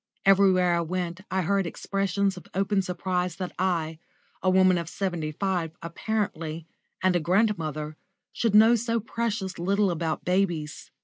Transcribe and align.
Everywhere 0.25 0.73
I 0.73 0.81
went 0.81 1.21
I 1.29 1.43
heard 1.43 1.67
expressions 1.67 2.35
of 2.35 2.47
open 2.55 2.81
surprise 2.81 3.35
that 3.35 3.51
I, 3.59 3.99
a 4.41 4.49
woman 4.49 4.79
of 4.79 4.89
seventy 4.89 5.31
five 5.31 5.73
apparently, 5.83 6.65
and 7.03 7.15
a 7.15 7.19
grandmother, 7.19 7.97
should 8.33 8.55
know 8.55 8.73
so 8.73 8.99
precious 8.99 9.59
little 9.59 9.91
about 9.91 10.25
babies. 10.25 10.89